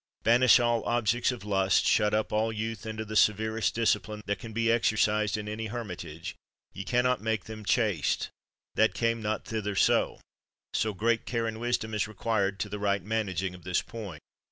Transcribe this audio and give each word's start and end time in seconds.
Banish 0.23 0.59
all 0.59 0.83
objects 0.85 1.31
of 1.31 1.43
lust, 1.45 1.85
shut 1.85 2.11
up 2.11 2.33
all 2.33 2.51
youth 2.51 2.87
into 2.87 3.05
the 3.05 3.15
severest 3.15 3.75
dis 3.75 3.93
cipline 3.95 4.23
that 4.25 4.39
can 4.39 4.51
be 4.51 4.71
exercised 4.71 5.37
in 5.37 5.47
any 5.47 5.67
hermitage, 5.67 6.33
ye 6.73 6.83
can 6.83 7.03
not 7.03 7.21
make 7.21 7.43
them 7.43 7.63
chaste, 7.63 8.31
that 8.73 8.95
came 8.95 9.21
not 9.21 9.45
thither 9.45 9.75
so: 9.75 10.19
such 10.73 10.97
great 10.97 11.27
care 11.27 11.45
and 11.45 11.59
wisdom 11.59 11.93
is 11.93 12.07
re 12.07 12.15
quired 12.15 12.59
to 12.61 12.67
the 12.67 12.79
right 12.79 13.03
managing 13.03 13.53
of 13.53 13.63
this 13.63 13.83
point. 13.83 14.23